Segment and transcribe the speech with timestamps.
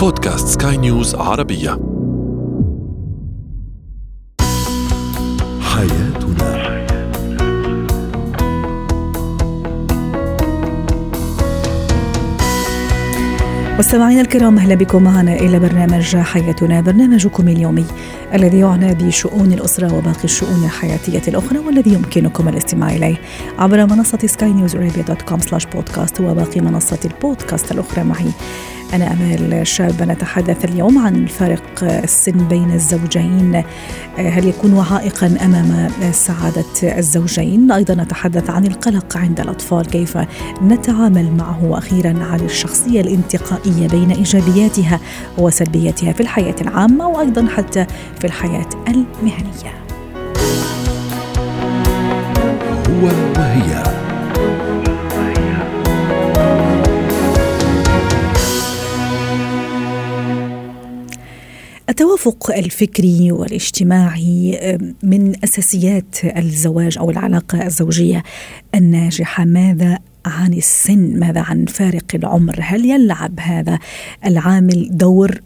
[0.00, 1.70] بودكاست سكاي نيوز عربية.
[5.60, 6.70] حياتنا.
[13.78, 15.02] مستمعينا الكرام أهلا بكم.
[15.02, 17.84] معنا إلى برنامج حياتنا برنامجكم اليومي
[18.34, 23.16] الذي يعنى بشؤون الأسرة وباقي الشؤون الحياتية الأخرى والذي يمكنكم الاستماع إليه
[23.58, 28.04] عبر منصة سكاي نيوز دوت كوم سلاش بودكاست وباقي منصات البودكاست الأخرى.
[28.04, 28.30] معي
[28.94, 33.62] أنا أمال شاب نتحدث اليوم عن فارق السن بين الزوجين.
[34.16, 40.18] هل يكون عائقا أمام سعادة الزوجين؟ أيضا نتحدث عن القلق عند الأطفال كيف
[40.62, 45.00] نتعامل معه؟ وأخيرا عن الشخصية الانتقائية بين إيجابياتها
[45.38, 47.86] وسلبياتها في الحياة العامة وأيضا حتى
[48.20, 49.80] في الحياة المهنية.
[52.88, 53.99] هو وهي
[61.90, 68.22] التوافق الفكري والاجتماعي من أساسيات الزواج أو العلاقة الزوجية
[68.74, 69.44] الناجحة.
[69.44, 73.78] ماذا عن السن؟ ماذا عن فارق العمر؟ هل يلعب هذا
[74.26, 75.40] العامل دور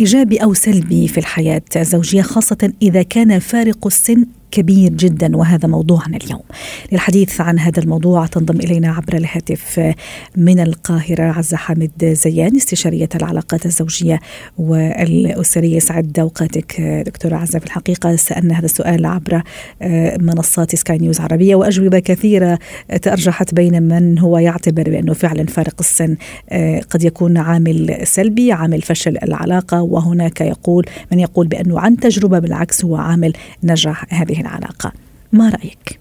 [0.00, 6.16] إيجابي أو سلبي في الحياة الزوجية خاصة إذا كان فارق السن كبير جدا وهذا موضوعنا
[6.16, 6.42] اليوم.
[6.92, 9.94] للحديث عن هذا الموضوع تنضم إلينا عبر الهاتف
[10.36, 11.90] من القاهرة عزة حامد
[12.24, 14.20] زيان استشارية العلاقات الزوجية
[14.58, 15.78] والأسرية.
[15.78, 17.58] سعد أوقاتك دكتورة عزة.
[17.58, 19.42] في الحقيقة سألنا هذا السؤال عبر
[20.20, 22.58] منصات سكاي نيوز عربية وأجوبة كثيرة
[23.02, 26.16] تأرجحت بين من هو يعتبر بأنه فعلا فارق السن.
[26.90, 32.84] قد يكون عامل سلبي عامل فشل العلاقة وهناك يقول من يقول بأنه عن تجربة بالعكس
[32.84, 33.32] هو عامل
[33.64, 34.14] نجاح.
[34.14, 34.92] هذه العلاقة
[35.32, 36.00] ما رأيك؟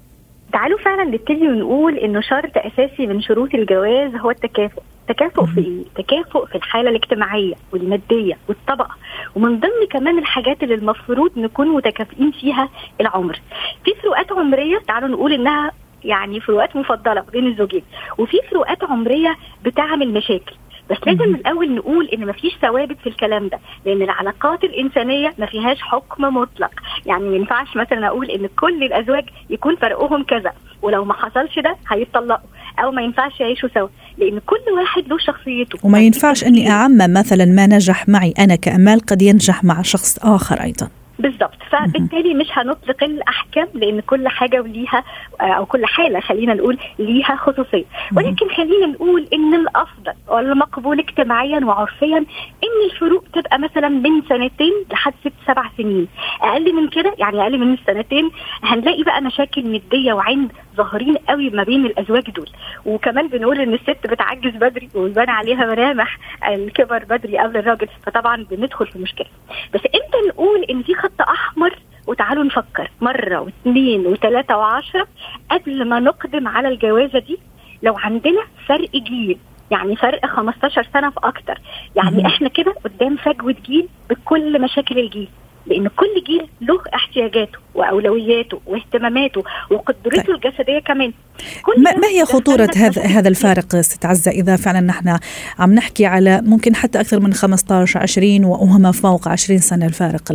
[0.54, 6.04] تعالوا فعلا نبتدي ونقول إنه شرط أساسي من شروط الجواز هو التكافؤ تكافؤ في إيه؟
[6.04, 8.96] تكافؤ في الحالة الاجتماعية والمادية والطبقة
[9.36, 12.70] ومن ضمن كمان الحاجات اللي المفروض نكون متكافئين فيها
[13.02, 13.40] العمر.
[13.86, 15.72] في فروقات عمرية تعالوا نقول إنها
[16.04, 17.82] يعني فروقات مفضلة بين الزوجين
[18.18, 20.56] وفي فروقات عمرية بتعمل مشاكل
[20.90, 25.46] بس لازم من الأول نقول إن مفيش ثوابت في الكلام ده لأن العلاقات الإنسانية ما
[25.46, 26.72] فيهاش حكم مطلق.
[27.06, 30.52] يعني ما ينفعش مثلا أقول إن كل الأزواج يكون فرقهم كذا
[30.82, 32.48] ولو ما حصلش ده هيتطلقوا
[32.84, 33.88] أو ما ينفعش يعيشوا سوا.
[34.18, 35.80] لأن كل واحد له شخصيته.
[35.84, 40.64] وما ينفعش إني أعمم مثلا ما نجح معي أنا كأمال قد ينجح مع شخص آخر
[40.64, 40.90] أيضا.
[41.20, 45.04] بالظبط فبالتالي مش هنطلق الأحكام لأن كل حاجة وليها
[45.42, 47.86] أو كل حالة خلينا نقول ليها خصوصية.
[48.18, 52.18] ولكن خلينا نقول إن الأفضل والمقبول اجتماعيا وعرفيا
[52.64, 56.08] إن الفروق تبقى مثلا من سنتين لحد ست سبع سنين.
[56.42, 58.32] أقل من كده يعني أقل من السنتين
[58.64, 62.50] هنلاقي بقى مشاكل نديه وعند ظاهرين قوي ما بين الأزواج دول.
[62.86, 68.88] وكمان بنقول إن الست بتعجز بدري ويبان عليها ملامح الكبر بدري قبل الراجل فطبعا بندخل
[68.88, 69.28] في مشكلة.
[69.74, 72.92] بس إمتى نقول إن في خط أحمر وتعالوا نفكر.
[73.02, 75.08] مرة واثنين وثلاثة وعشرة
[75.52, 77.38] قبل ما نقدم على الجوازة دي
[77.84, 79.38] لو عندنا فرق جيل
[79.72, 81.60] يعني فرق 15 سنة فاكتر
[81.96, 85.30] يعني إحنا كده قدام فجوة جيل بكل مشاكل الجيل.
[85.68, 90.30] لأن كل جيل له احتياجاته وأولوياته واهتماماته وقدرته طيب.
[90.30, 91.14] الجسدية كمان.
[91.62, 95.18] كل ما, ما هي خطورة هذا هذا الفارق ست عزة؟ إذا فعلا نحن
[95.60, 100.32] عم نحكي على ممكن حتى أكثر من 15 20 وما فوق 20 سنة الفارق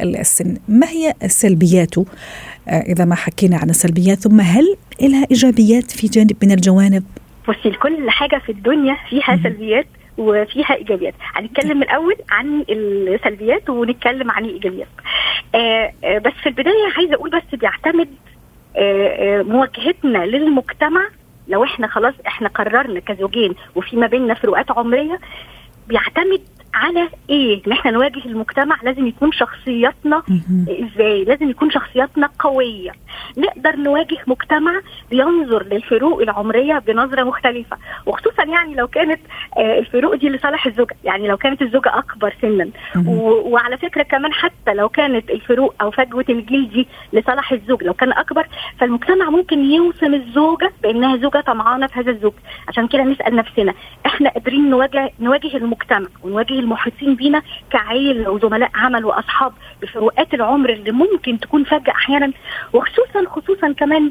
[0.00, 0.56] السن.
[0.68, 2.06] ما هي سلبياته؟
[2.68, 7.04] إذا ما حكينا عن السلبيات ثم هل لها إيجابيات في جانب من الجوانب؟
[7.48, 9.86] بصي كل حاجة في الدنيا فيها سلبيات.
[10.18, 11.14] وفيها إيجابيات.
[11.20, 14.88] هنتكلم الأول عن السلبيات ونتكلم عن الإيجابيات.
[15.54, 18.08] آآ آآ بس في البداية عايزة أقول بس بيعتمد
[18.76, 21.08] آآ مواجهتنا للمجتمع.
[21.48, 25.18] لو إحنا خلاص إحنا قررنا كزوجين وفي ما بيننا فروقات عمرية
[25.88, 26.40] بيعتمد
[26.76, 30.22] على إيه؟ إن إحنا نواجه المجتمع لازم يكون شخصياتنا
[30.68, 32.90] إزاي؟ لازم يكون شخصياتنا قوية.
[33.38, 37.76] نقدر نواجه مجتمع بينظر للفروق العمرية بنظرة مختلفة.
[38.06, 39.20] وخصوصا يعني لو كانت
[39.58, 42.68] آه الفروق دي لصالح الزوجه يعني لو كانت الزوجة أكبر سنا.
[43.06, 48.12] وعلى فكرة كمان حتى لو كانت الفروق أو فجوة الجيل دي لصالح الزوج لو كان
[48.12, 48.46] أكبر
[48.78, 52.32] فالمجتمع ممكن يوصم الزوجة بإنها زوجة طمعانة في هذا الزوج.
[52.68, 53.74] عشان كده نسأل نفسنا
[54.06, 59.52] إحنا قادرين نواجه نواجه المجتمع ونواجه المحيطين بينا كعيل وزملاء عمل واصحاب
[59.82, 62.32] بفروقات العمر اللي ممكن تكون فجأة أحيانا
[62.72, 64.10] وخصوصا خصوصا كمان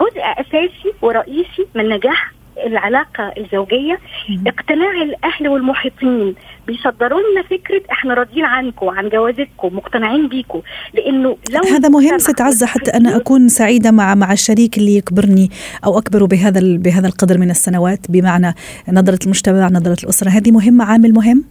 [0.00, 2.32] جزء أساسي ورئيسي من نجاح
[2.66, 3.98] العلاقة الزوجية
[4.46, 6.34] اقتناع الأهل والمحيطين.
[6.66, 10.62] بيصدروا لنا فكرة إحنا راضيين عنكم عن جوازتكم مقتنعين بيكم.
[10.94, 15.50] لأنه لو هذا مهم ست عزة حتى أنا أكون سعيدة مع مع الشريك اللي يكبرني
[15.84, 18.54] أو أكبر بهذا بهذا القدر من السنوات بمعنى
[18.92, 20.28] نظرة المجتمع نظرة الأسرة.
[20.28, 21.44] هذه مهمة؟ عامل مهم؟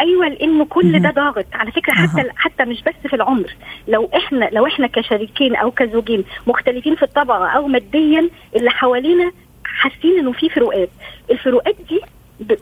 [0.00, 1.46] أيوه لأنه كل ده ضاغط.
[1.52, 2.30] على فكرة حتى أه.
[2.36, 3.54] حتى مش بس في العمر.
[3.88, 9.32] لو إحنا لو إحنا كشريكين أو كزوجين مختلفين في الطبقة أو ماديا اللي حوالينا
[9.64, 10.88] حاسين إنه في فروقات.
[11.30, 12.00] الفروقات دي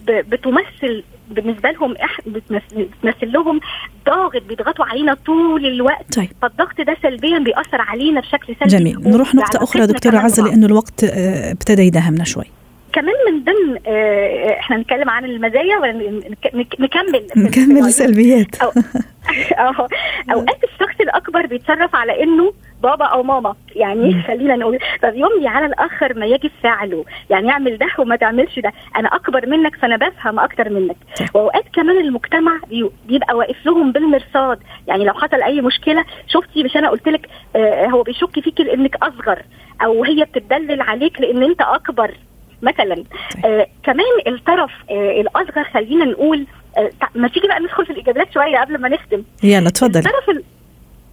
[0.09, 1.95] بتمثل بالنسبة لهم
[2.27, 3.61] بتمثل لهم
[4.07, 6.17] ضاغط بيضغطوا علينا طول الوقت.
[6.17, 6.29] طيب.
[6.43, 8.77] فالضغط ده سلبيا بيأثر علينا بشكل سلبي.
[8.77, 9.11] جميل.
[9.11, 12.45] نروح نقطة أخرى دكتورة عزة لأنه الوقت آه، ابتدى يداهمنا شوي.
[12.93, 15.93] كمان من ضمن آه، إحنا نتكلم عن المزايا ولا
[16.79, 18.57] نكمل؟ نكمل السلبيات.
[19.59, 19.89] آه
[20.33, 22.53] أوقات الشخص الأكبر بيتصرف على إنه
[22.83, 23.55] بابا أو ماما.
[23.77, 28.73] يعني خلينا نقول فبيملي على الآخر ما يجب فعله يعني أعمل ده وما تعملش ده.
[28.97, 30.97] أنا أكبر منك فأنا بفهم أكتر منك.
[31.35, 32.61] وأوقات كمان المجتمع
[33.09, 34.59] بيبقى واقف لهم بالمرصاد.
[34.89, 38.97] يعني لو حصل أي مشكلة شفتي مش أنا قلت لك آه هو بيشك فيك لأنك
[38.97, 39.43] أصغر
[39.85, 42.15] أو هي بتدلل عليك لأن أنت أكبر.
[42.63, 43.05] مثلا
[43.45, 46.47] آه كمان الطرف آه الأصغر خلينا نقول
[46.79, 49.23] آه ما تيجي بقى ندخل في الإجابات شوية قبل ما نختم.
[49.43, 49.99] يلا اتفضل.
[50.01, 50.43] الطرف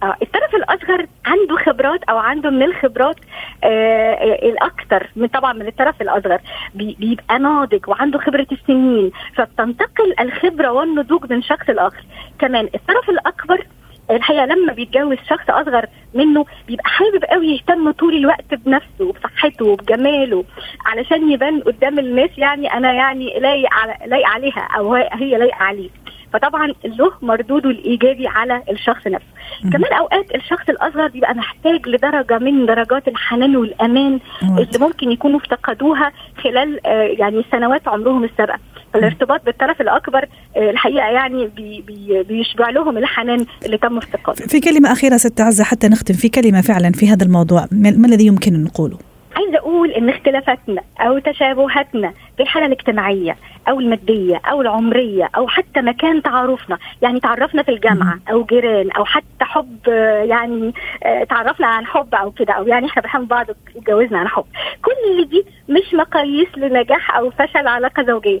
[0.02, 3.16] آه الطرف الأصغر عنده خبرات أو عنده من الخبرات
[3.64, 3.66] آه,
[4.12, 6.38] آه، الاكثر من طبعا من الطرف الأصغر.
[6.74, 12.04] بي بيبقى ناضج وعنده خبرة السنين فبتنتقل الخبرة والنضوج من شخص الآخر
[12.38, 13.66] كمان الطرف الأكبر
[14.10, 20.44] الحقيقة لما بيتجوز شخص أصغر منه بيبقى حابب قوي يهتم طول الوقت بنفسه وبصحته وبجماله
[20.86, 25.88] علشان يبان قدام الناس يعني أنا يعني لايق على لايق عليها أو هي لايقة عليه
[26.32, 29.26] فطبعا له مردوده الإيجابي على الشخص نفسه
[29.64, 29.70] مم.
[29.70, 34.58] كمان أوقات الشخص الأصغر بيبقى محتاج لدرجة من درجات الحنان والأمان مم.
[34.58, 36.12] اللي ممكن يكونوا افتقدوها
[36.44, 38.58] خلال آه يعني سنوات عمرهم السابقة
[38.92, 44.46] فالارتباط بالطرف الأكبر آه الحقيقة يعني بي بي بيشبع لهم الحنان اللي تم افتقاده.
[44.46, 48.26] في كلمة أخيرة ست عزة حتى نختم في كلمة فعلا في هذا الموضوع ما الذي
[48.26, 53.36] يمكن أن نقوله؟ عايزة أقول إن اختلافاتنا أو تشابهاتنا في الحالة الاجتماعية
[53.68, 59.04] أو المادية أو العمرية أو حتى مكان تعارفنا يعني تعرفنا في الجامعة أو جيران أو
[59.04, 59.78] حتى حب
[60.22, 60.74] يعني
[61.04, 63.46] آه، تعرفنا عن حب أو كده أو يعني إحنا بنحب بعض
[63.76, 64.44] واتجوزنا عن حب.
[64.82, 68.40] كل دي مش مقاييس لنجاح أو فشل علاقة زوجية.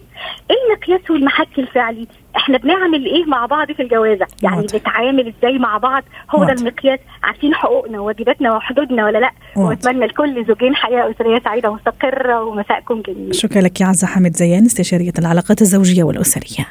[0.50, 2.06] المقياس والمحك الفعلي؟
[2.40, 6.98] إحنا بنعمل إيه مع بعض في الجوازة؟ يعني بنتعامل إزاي مع بعض؟ هو ده المقياس.
[7.22, 13.34] عارفين حقوقنا وواجباتنا وحدودنا ولا لأ؟ واتمنى لكل زوجين حياة أسرية سعيدة ومستقرة ومساءكم جميل.
[13.34, 16.66] شكرا لك يا عزة حامد زيان استشارية العلاقات الزوجية والأسرية.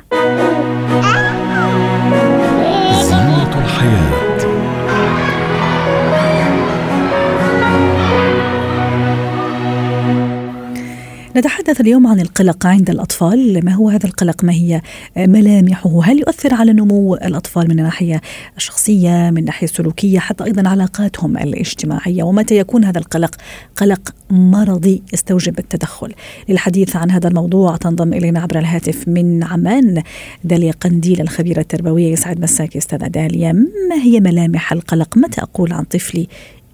[11.36, 13.66] نتحدث اليوم عن القلق عند الأطفال.
[13.66, 14.82] ما هو هذا القلق؟ ما هي
[15.18, 18.22] ملامحه؟ هل يؤثر على نمو الأطفال من الناحية
[18.58, 23.36] الشخصية من الناحية السلوكية حتى أيضا علاقاتهم الاجتماعية؟ ومتى يكون هذا القلق
[23.76, 26.14] قلق مرضي يستوجب التدخل؟
[26.50, 30.04] للحديث عن هذا الموضوع تنضم إلينا عبر الهاتف من عمان
[30.44, 33.52] داليا قنديل الخبيرة التربوية يسعد مساك أستاذة داليا.
[33.90, 36.28] ما هي ملامح القلق؟ متى أقول عن طفلي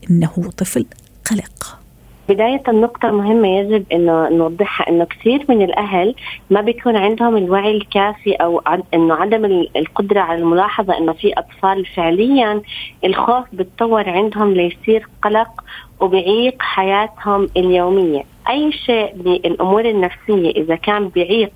[0.10, 0.86] إنه طفل
[1.26, 1.85] قلق؟
[2.30, 6.16] بداية النقطة المهمة يجب إنه نوضحها إنه كثير من الأهل
[6.50, 8.62] ما بيكون عندهم الوعي الكافي أو
[8.94, 9.46] إنه عدم
[9.76, 12.62] القدرة على الملاحظة إنه في أطفال فعليا
[13.06, 15.64] الخوف بتطور عندهم ليصير قلق
[16.00, 18.24] وبيعيق حياتهم اليومية.
[18.50, 21.52] أي شيء بالأمور النفسية إذا كان بيعيق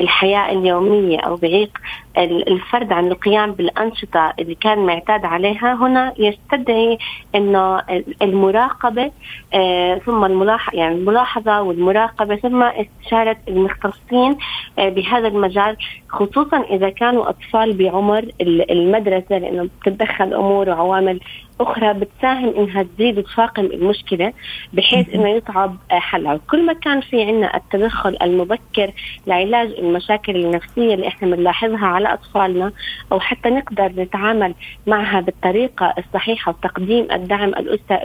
[0.00, 1.78] الحياة اليومية أو بيعيق
[2.18, 6.98] الفرد عن القيام بالأنشطة اللي كان معتاد عليها هنا يستدعي
[7.34, 7.82] أنه
[8.22, 9.10] المراقبة
[9.54, 14.36] آه ثم الملاحظة يعني الملاحظة والمراقبة ثم استشارة المختصين
[14.78, 15.76] آه بهذا المجال
[16.08, 18.24] خصوصا إذا كانوا أطفال بعمر
[18.70, 21.20] المدرسة لأنه بتتدخل أمور وعوامل
[21.60, 24.32] أخرى بتساهم إنها تزيد وتفاقم المشكلة
[24.72, 28.90] بحيث إنه يصعب حلها، وكل ما كان في عندنا التدخل المبكر
[29.26, 32.72] لعلاج المشاكل النفسية اللي إحنا بنلاحظها على أطفالنا
[33.12, 34.54] أو حتى نقدر نتعامل
[34.86, 37.48] معها بالطريقة الصحيحة وتقديم الدعم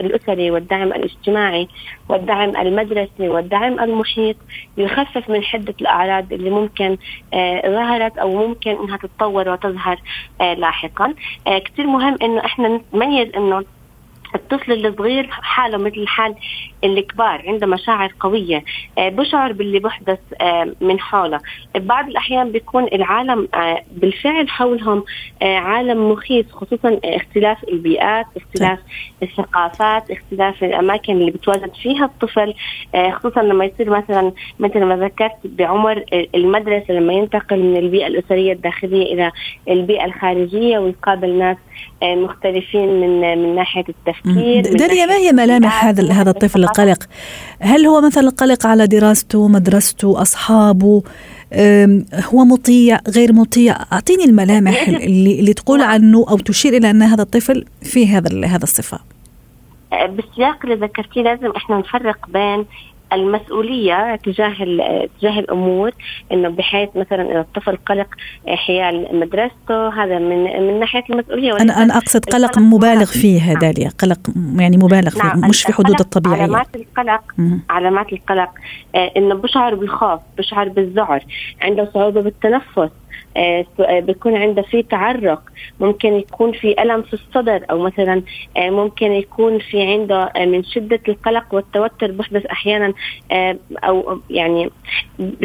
[0.00, 1.68] الاسري والدعم الاجتماعي
[2.08, 4.36] والدعم المدرسي والدعم المحيط
[4.76, 6.96] يخفف من حدة الأعراض اللي ممكن
[7.34, 9.98] آه ظهرت أو ممكن إنها تتطور وتظهر
[10.40, 11.14] آه لاحقا،
[11.46, 13.64] آه كثير مهم إنه إحنا نميز إنه
[14.34, 16.34] الطفل الصغير حاله مثل حال
[16.84, 18.64] الكبار عنده مشاعر قوية.
[18.98, 21.40] آه، بشعر باللي بحدث آه، من حوله.
[21.76, 25.04] بعض الأحيان بيكون العالم آه، بالفعل حولهم
[25.42, 28.78] عالم مخيف خصوصا اختلاف البيئات اختلاف
[29.22, 32.54] الثقافات اختلاف الأماكن اللي بتواجد فيها الطفل.
[33.12, 39.14] خصوصا لما يصير مثلا مثل ما ذكرت بعمر المدرسة لما ينتقل من البيئة الأسرية الداخلية
[39.14, 39.32] إلى
[39.68, 41.56] البيئة الخارجية ويقابل ناس
[42.02, 47.04] مختلفين من من ناحية التفكير داليا ما هي ملامح هذا هذا الطفل القلق؟
[47.60, 51.02] هل هو مثلا قلق على دراسته، مدرسته، أصحابه؟
[52.32, 57.22] هو مطيع غير مطيع أعطيني الملامح اللي, اللي تقول عنه أو تشير إلى أن هذا
[57.22, 58.98] الطفل فيه هذا هذا الصفة
[59.92, 62.66] أه، بالسياق اللي ذكرتيه لازم إحنا نفرق بين
[63.14, 64.54] المسؤولية تجاه
[65.20, 65.90] تجاه الأمور
[66.32, 68.06] إنه بحيث مثلا إذا الطفل قلق
[68.48, 73.58] حيال مدرسته هذا من من ناحية المسؤولية أنا أنا أقصد قلق مبالغ فيه نعم.
[73.58, 74.18] داليا قلق
[74.58, 75.40] يعني مبالغ نعم.
[75.40, 78.50] فيه مش في حدود الطبيعية علامات القلق م- علامات القلق
[78.94, 81.24] آه إنه بشعر بالخوف بشعر بالذعر
[81.62, 82.90] عنده صعوبة بالتنفس آه، آه،
[83.78, 85.42] بيكون عنده في تعرق.
[85.80, 88.22] ممكن يكون في ألم في الصدر أو مثلا
[88.56, 92.10] آه، ممكن يكون في عنده من شدة القلق والتوتر.
[92.10, 92.92] بحدث أحيانا
[93.84, 94.70] أو يعني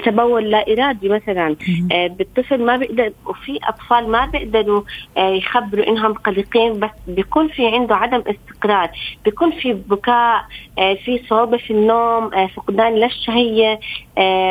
[0.06, 1.56] تبول لا إرادي مثلا.
[1.90, 4.82] بالطفل ما بيقدر وفي أطفال ما بيقدروا
[5.18, 8.90] يخبروا إنهم قلقين بس بيكون في عنده عدم استقرار.
[9.26, 10.46] بيكون في بكاء
[10.76, 13.80] في صعوبة في النوم فقدان للشهية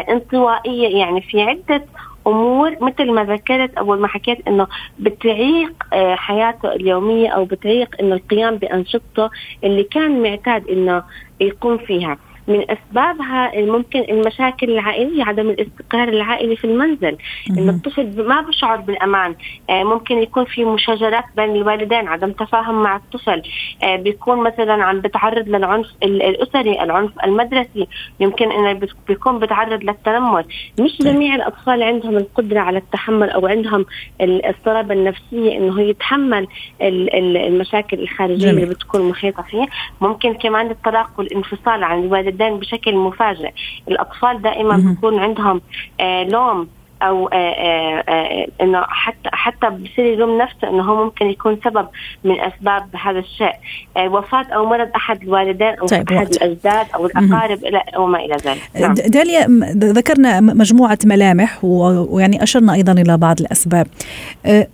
[0.08, 0.98] انطوائية.
[0.98, 1.84] يعني في عدة
[2.28, 4.66] امور مثل ما ذكرت اول ما حكيت إنه
[4.98, 9.30] بتعيق آه، حياته اليومية أو بتعيق إنه القيام بأنشطته
[9.64, 11.02] اللي كان معتاد إنه
[11.40, 12.18] يقوم فيها.
[12.48, 17.16] من أسبابها ممكن المشاكل العائلية عدم الاستقرار العائلي في المنزل.
[17.50, 19.34] ان الطفل ما بشعر بالأمان.
[19.70, 23.42] آه، ممكن يكون في مشاجرات بين الوالدين عدم تفاهم مع الطفل.
[23.82, 27.86] آه، بيكون مثلا عم بتعرض للعنف الأسري العنف المدرسي.
[28.20, 30.44] يمكن إنه بيكون بتعرض للتنمر.
[30.80, 30.98] مش.
[30.98, 33.86] جميع الأطفال عندهم القدرة على التحمل أو عندهم
[34.20, 36.46] الصلابة النفسية إنه يتحمل
[36.82, 38.62] المشاكل الخارجية جميل.
[38.62, 39.66] اللي بتكون محيطة فيه
[40.00, 43.50] ممكن كمان الطلاق والانفصال عن الوالدين جدا بشكل مفاجئ.
[43.88, 45.60] الأطفال دائما بيكون عندهم
[46.00, 46.68] آه لوم
[47.02, 51.86] أو آه، آه، آه، إنه حتى حتى بصير يلوم نفسه إنه هو ممكن يكون سبب
[52.24, 53.52] من أسباب هذا الشيء.
[53.98, 58.62] وفاة أو مرض أحد الوالدين أو طيب أحد الاجداد أو الأقارب إلى وما إلى ذلك.
[58.80, 58.94] نعم.
[58.94, 63.86] داليا ذكرنا مجموعة ملامح ويعني أشرنا أيضا إلى بعض الأسباب.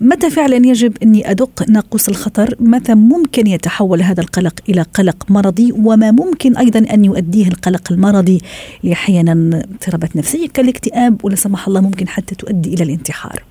[0.00, 5.73] متى فعلا يجب إني أدق ناقوس الخطر؟ متى ممكن يتحول هذا القلق إلى قلق مرضي؟
[5.73, 8.40] وما ممكن أيضا أن يؤديه القلق المرضي
[8.83, 13.42] لاحيانا اضطرابات نفسية كالاكتئاب ولا سمح الله ممكن حتى تؤدي إلى الانتحار.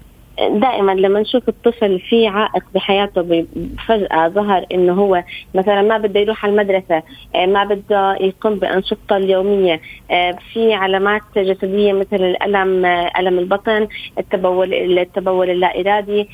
[0.50, 3.45] دائما لما نشوف الطفل في عائق بحياته
[3.88, 5.23] فجأة ظهر إنه هو
[5.55, 7.03] مثلا ما بده يروح على المدرسة
[7.35, 9.81] آه، ما بده يقوم بأنشطته اليومية
[10.12, 16.29] آه، في علامات جسدية مثل الألم آه، ألم البطن التبول التبول اللا إرادي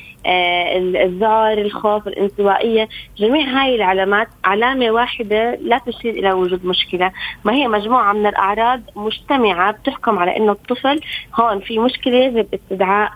[0.96, 2.88] الذعر الخوف الانطوائية
[3.18, 7.12] جميع هاي العلامات علامة واحدة لا تشير إلى وجود مشكلة
[7.44, 11.00] ما هي مجموعة من الأعراض مجتمعة بتحكم على إنه الطفل
[11.34, 13.12] هون في مشكلة يجب استدعاء آه،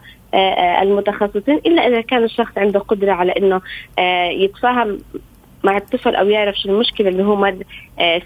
[0.82, 3.60] المتخصصين إلا إذا كان الشخص عنده قدرة على إنه
[3.98, 4.98] آه، يتفاهم
[5.64, 7.58] مع الطفل أو يعرف شو المشكلة اللي هو مر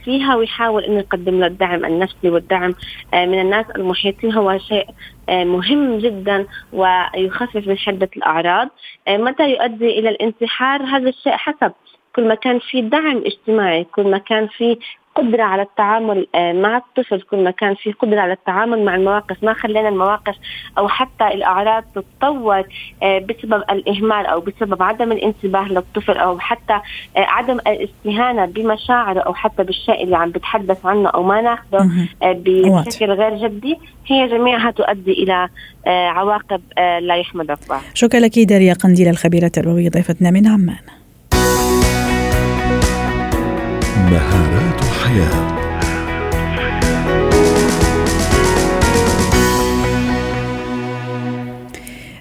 [0.04, 2.74] فيها ويحاول إنه يقدم له الدعم النفسي والدعم
[3.14, 4.32] من الناس المحيطين.
[4.32, 4.86] هو شيء
[5.28, 8.68] مهم جدا ويخفف من حدة الأعراض
[9.08, 11.72] متى يؤدي إلى الانتحار؟ هذا الشيء حسب.
[12.16, 14.78] كل ما كان في دعم اجتماعي كل ما كان في
[15.18, 19.44] قدرة على التعامل آه، مع الطفل كل ما كان في قدرة على التعامل مع المواقف.
[19.44, 20.34] ما خلينا المواقف
[20.78, 22.62] أو حتى الأعراض تتطور
[23.02, 26.80] آه، بسبب الإهمال أو بسبب عدم الانتباه للطفل أو حتى آه،
[27.16, 31.90] عدم الاستهانة بمشاعره أو حتى بالشيء اللي عم بتحدث عنه أو ما ناخذه
[32.22, 33.78] بشكل غير جدي.
[34.06, 35.48] هي جميعها تؤدي إلى
[35.86, 37.80] عواقب لا يحمد الله.
[37.94, 40.98] شكرا لك داريا قنديل الخبيرة التربوية ضيفتنا من عمان.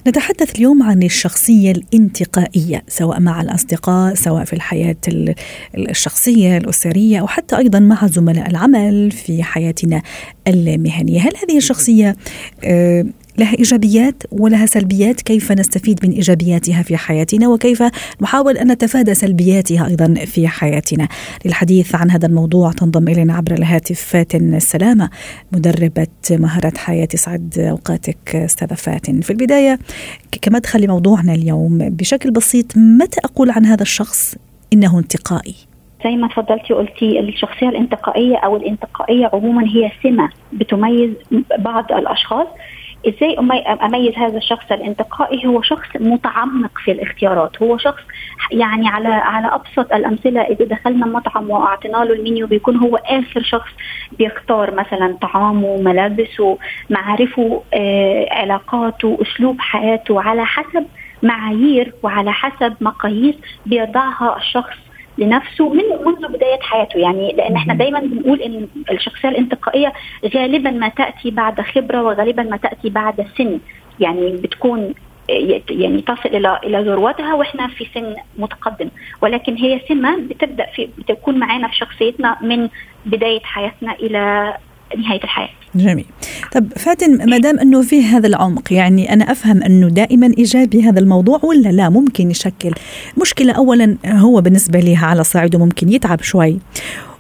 [0.08, 4.96] نتحدث اليوم عن الشخصية الانتقائية سواء مع الأصدقاء سواء في الحياة
[5.78, 10.02] الشخصية الأسرية أو حتى أيضا مع زملاء العمل في حياتنا
[10.48, 11.22] المهنية.
[11.22, 12.16] هل هذه الشخصية
[12.64, 13.06] آه،
[13.38, 17.84] لها إيجابيات ولها سلبيات كيف نستفيد من إيجابياتها في حياتنا وكيف
[18.22, 21.08] نحاول أن نتفادى سلبياتها أيضا في حياتنا.
[21.46, 25.10] للحديث عن هذا الموضوع تنضم إلينا عبر الهاتف فاتن السلامة
[25.52, 29.22] مدربة مهارات حياة سعد أوقاتك أستاذة فاتن.
[29.22, 29.80] في البداية
[30.42, 34.36] كمدخل لموضوعنا اليوم بشكل بسيط متى أقول عن هذا الشخص
[34.74, 35.56] إنه انتقائي؟
[36.04, 41.10] زي ما تفضلتي قلتي الشخصية الانتقائية أو الانتقائية عموما هي سمة بتميز
[41.60, 42.48] بعض الأشخاص.
[43.08, 43.38] إزاي
[43.84, 47.64] أميز هذا الشخص الانتقائي؟ هو شخص متعمق في الاختيارات.
[47.64, 48.02] هو شخص
[48.52, 53.72] يعني على على أبسط الأمثلة إذا دخلنا مطعم وأعطينا له المنيو بيكون هو آخر شخص
[54.20, 56.58] بيختار مثلا طعامه ملابسه
[56.90, 60.86] معارفه آه، علاقاته أسلوب حياته على حسب
[61.24, 63.36] معايير وعلى حسب مقاييس
[63.66, 64.87] بيضعها الشخص
[65.18, 66.98] لنفسه من منذ بداية حياته.
[66.98, 69.94] يعني لأن إحنا دايما بنقول إن الشخصية الانتقائية
[70.36, 73.60] غالبا ما تأتي بعد خبرة وغالبا ما تأتي بعد سن.
[74.00, 74.94] يعني بتكون
[75.70, 78.90] يعني تصل إلى إلى ذروتها وإحنا في سن متقدم.
[79.22, 82.70] ولكن هي سمه بتبدأ في بتكون معانا في شخصيتنا من
[83.06, 84.54] بداية حياتنا إلى
[84.98, 85.57] نهاية الحياة.
[85.76, 86.06] جميل.
[86.52, 91.00] طب فاتن ما دام إنه في هذا العمق يعني أنا أفهم إنه دائما إيجابي هذا
[91.00, 92.74] الموضوع ولا لا؟ ممكن يشكل.
[93.22, 96.60] مشكلة اولا هو بالنسبة لها على صعيده ممكن يتعب شوي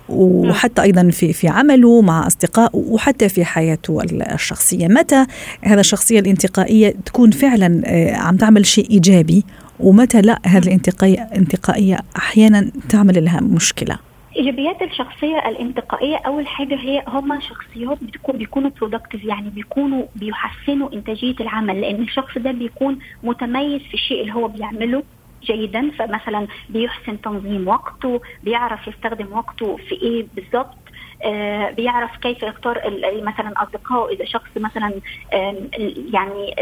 [0.10, 4.01] وحتى أيضا في في عمله مع أصدقائه وحتى في حياته
[4.34, 4.88] الشخصية.
[4.88, 5.25] متى
[5.62, 9.46] هذا الشخصية الانتقائية تكون فعلا آه، عم تعمل شيء إيجابي
[9.80, 14.07] ومتى لا هذه الانتقائية انتقائية أحيانا تعمل لها مشكلة؟
[14.38, 21.36] ايجابيات الشخصية الانتقائية أول حاجة هي هم شخصيات بتكون بيكونوا برودكتيف يعني بيكونوا بيحسنوا إنتاجية
[21.39, 25.03] العمل لأن الشخص ده بيكون متميز في الشيء اللي هو بيعمله
[25.44, 30.77] جيدا فمثلا بيحسن تنظيم وقته بيعرف يستخدم وقته في إيه بالضبط
[31.24, 32.82] آه بيعرف كيف يختار
[33.22, 34.94] مثلا أصدقائه إذا شخص مثلا
[36.13, 36.56] يعني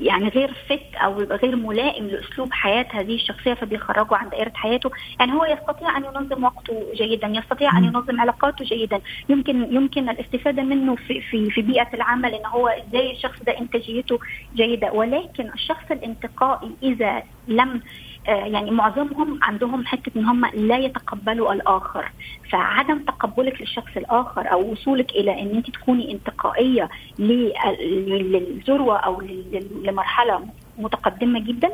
[0.00, 4.90] يعني غير فت أو غير ملائم لأسلوب حياة هذه الشخصية فبيخرجوا عن دائرة حياته،
[5.20, 10.62] يعني هو يستطيع أن ينظم وقته جيدا، يستطيع أن ينظم علاقاته جيدا، يمكن يمكن الاستفادة
[10.62, 14.18] منه في في في بيئة العمل إن هو إزاي الشخص ده إنتاجيته
[14.54, 17.80] جيدة، ولكن الشخص الانتقائي إذا لم
[18.28, 22.12] آه، يعني معظمهم عندهم حتة إن هم لا يتقبلوا الآخر.
[22.50, 26.88] فعدم تقبلك للشخص الآخر أو وصولك إلى إن أنت تكوني انتقائية
[27.18, 29.22] للذروة أو
[29.90, 30.40] لمرحلة
[30.78, 31.68] متقدمة جدا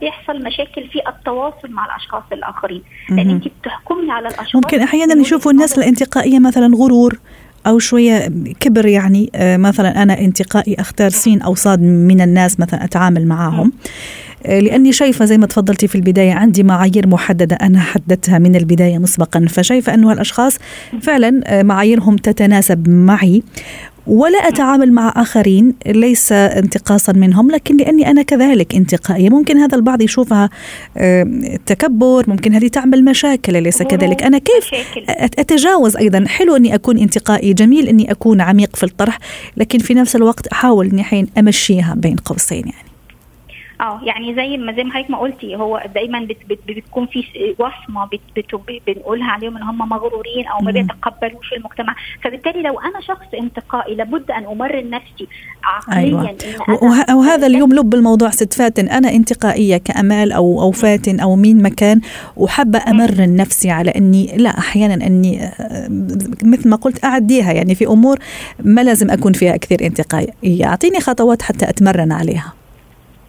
[0.00, 2.82] بيحصل مشاكل في التواصل مع الأشخاص الآخرين.
[3.10, 7.18] لأن انت بتحكمي على الأشخاص ممكن أحيانا يشوفوا الناس الانتقائية مثلا غرور
[7.66, 8.28] أو شوية
[8.60, 13.72] كبر يعني آه، مثلا أنا انتقائي أختار سين أو صاد من الناس مثلا أتعامل معهم
[14.46, 18.98] آه، لأني شايفة زي ما تفضلتي في البداية عندي معايير محددة أنا حددتها من البداية
[18.98, 20.58] مسبقا فشايفة أنه الأشخاص
[21.02, 23.42] فعلا آه، معاييرهم تتناسب معي.
[24.10, 29.28] ولا أتعامل مع آخرين ليس انتقاصا منهم لكن لأني أنا كذلك انتقائية.
[29.28, 30.50] ممكن هذا البعض يشوفها
[31.66, 34.70] تكبر ممكن هذه تعمل مشاكل ليس كذلك؟ أنا كيف
[35.38, 39.18] أتجاوز أيضا؟ حلو أني أكون انتقائي جميل أني أكون عميق في الطرح
[39.56, 42.89] لكن في نفس الوقت أحاول إني حين أمشيها بين قوسين يعني.
[43.80, 47.24] آه يعني زي ما زي ما حضرتك ما قلتي هو دايما بت بت بتكون في
[47.58, 51.94] وصمة بت بت بنقولها عليهم إن هم مغرورين أو ما بيتقبلوش المجتمع.
[52.24, 55.28] فبالتالي لو أنا شخص انتقائي لابد أن أمرن نفسي
[55.64, 56.36] عقليا أيوة.
[57.10, 58.88] إن وهذا اليوم لب الموضوع ست فاتن.
[58.88, 62.00] أنا انتقائية كأمال أو أو فاتن أو مين مكان
[62.36, 65.88] وحابة أمرن نفسي على إني لا أحيانا إني آه،
[66.42, 67.52] مثل ما قلت أعديها.
[67.52, 68.18] يعني في أمور
[68.64, 70.64] ما لازم أكون فيها كثير انتقائية.
[70.64, 72.59] اعطيني خطوات حتى أتمرن عليها.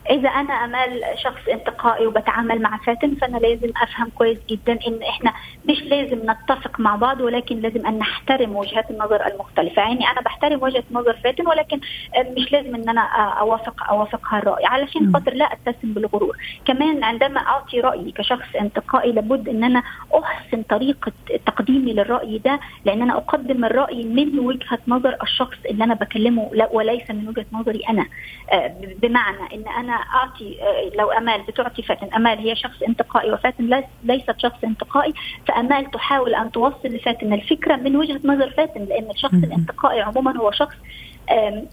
[0.09, 5.33] إذا أنا أمال شخص انتقائي وبتعامل مع فاتن فأنا لازم أفهم كويس جدا إن إحنا
[5.69, 9.81] مش لازم نتفق مع بعض ولكن لازم أن نحترم وجهات النظر المختلفة.
[9.81, 11.79] يعني أنا بحترم وجهة نظر فاتن ولكن
[12.37, 13.01] مش لازم إن أنا
[13.39, 14.65] أوافق أوافقها الرأي.
[14.65, 16.37] علشان خاطر لا اتسم بالغرور.
[16.65, 19.83] كمان عندما أعطي رأيي كشخص انتقائي لابد إن أنا
[20.23, 21.11] أحسن طريقة
[21.45, 27.11] تقديمي للرأي ده لأن أنا أقدم الرأي من وجهة نظر الشخص اللي أنا بكلمه وليس
[27.11, 28.05] من وجهة نظري أنا.
[28.53, 33.83] آه، بمعنى إن أنا أعطي آه، لو أمال بتعطي فاتن أمال هي شخص انتقائي وفاتن
[34.03, 35.13] ليست شخص انتقائي
[35.47, 40.51] فأمال تحاول أن توصل لفاتن الفكرة من وجهة نظر فاتن لأن الشخص الانتقائي عموما هو
[40.51, 40.75] شخص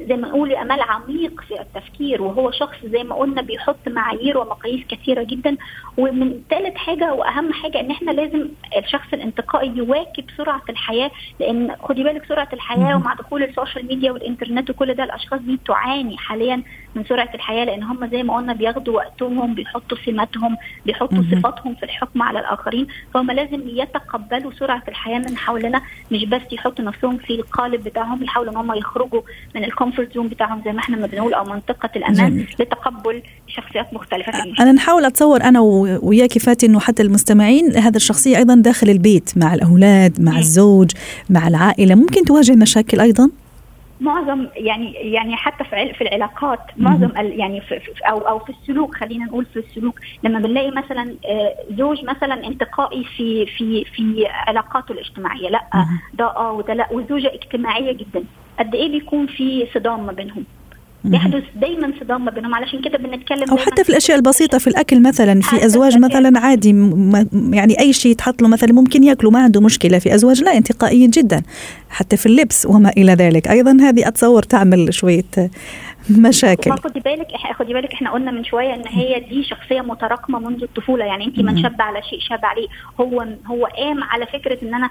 [0.01, 4.87] زي ما نقول أعمال عميق في التفكير وهو شخص زي ما قلنا بيحط معايير ومقاييس
[4.89, 5.57] كثيرة جدا.
[5.97, 12.05] ومن ثالث حاجة وأهم حاجة إن إحنا لازم الشخص الانتقائي يواكب سرعة الحياة لأن خدي
[12.05, 16.63] بالك سرعة الحياة ومع دخول السوشيال ميديا والإنترنت وكل ده الأشخاص دي تعاني حاليا
[16.95, 20.57] من سرعة الحياة لأن هم زي ما قلنا بياخدوا وقتهم بيحطوا سماتهم
[20.87, 22.87] بيحطوا صفاتهم في الحكم على الآخرين.
[23.15, 25.83] فهم لازم يتقبلوا سرعة الحياة من حولنا
[26.13, 29.21] مش بس يحطوا نفسهم في القالب بتاعهم يحاولوا إن هم يخرجوا
[29.55, 32.49] من ال comfort zone بتاعهم زي ما إحنا ما بنقول أو منطقة الأمان جميل.
[32.61, 34.65] لتقبل شخصيات مختلفة في المجتمع.
[34.65, 35.61] أنا نحاول أتصور أنا
[36.03, 40.91] وياكي فاتن وحتى المستمعين هذا الشخصية أيضا داخل البيت مع الأولاد مع الزوج
[41.31, 43.31] مع العائلة ممكن تواجه مشاكل أيضا
[44.01, 47.81] معظم يعني يعني حتى في في العلاقات معظم يعني في
[48.11, 50.01] أو أو في السلوك خلينا نقول في السلوك.
[50.23, 55.69] لما بنلاقي مثلا آه، زوج مثلا انتقائي في في في علاقاته الاجتماعية لأ
[56.15, 58.25] ده آه وده لأ وزوجة اجتماعية جدا.
[58.59, 60.45] قد إيه بيكون في صدام ما بينهم؟
[61.05, 62.55] بيحدث دايما صدام ما بينهم.
[62.55, 66.69] علشان كده بنتكلم أو حتى في الأشياء البسيطة في الأكل مثلا في أزواج مثلا عادي
[67.53, 71.11] يعني أي شيء يتحط له مثلا ممكن يأكلوا ما عنده مشكلة في أزواج لا انتقائيين
[71.11, 71.43] جدا.
[71.91, 73.49] حتى في اللبس وما إلى ذلك.
[73.49, 75.25] أيضا هذه أتصور تعمل شوية
[76.11, 76.71] مشاكل.
[76.71, 81.05] خدي بالك خدي بالك إحنا قلنا من شوية إن هي دي شخصية متراكمة منذ الطفولة
[81.05, 82.69] يعني انت من شاب على شيء شاب عليه.
[83.01, 84.91] هو هو قام على فكرة إن أنا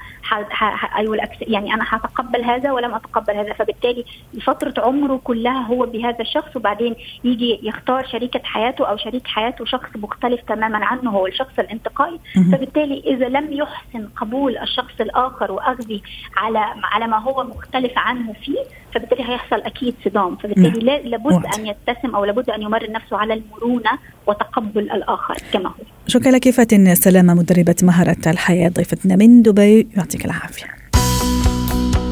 [0.98, 3.54] أيوه يعني أنا هتقبل هذا ولم أتقبل هذا.
[3.54, 4.06] فبالتالي
[4.42, 9.90] فتره عمره كلها هو بهذا الشخص وبعدين يجي يختار شريكة حياته أو شريك حياته شخص
[9.96, 12.20] مختلف تماما عنه هو الشخص الانتقائي.
[12.34, 16.00] فبالتالي إذا لم يحسن قبول الشخص الآخر واخذه
[16.38, 18.60] على على ما هو مختلف عنه فيه
[18.96, 20.36] فبالتالي هيحصل أكيد صدام.
[20.36, 23.92] فبالتالي لابد أن يتسم أو لابد أن يمرن نفسه على المرونة
[24.28, 25.38] وتقبل الآخر.
[25.54, 25.74] كما هو.
[26.08, 29.88] شكرا لك فاتن سلامه مدربة مهارة الحياة ضيفتنا من دبي.
[29.98, 30.66] يعطيك العافية.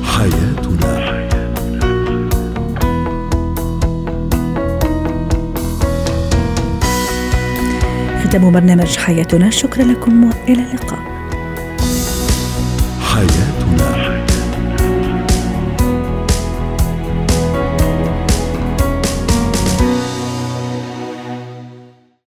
[0.04, 1.16] حياتنا.
[8.24, 9.50] ختام برنامج حياتنا.
[9.50, 11.15] شكرا لكم وإلى اللقاء.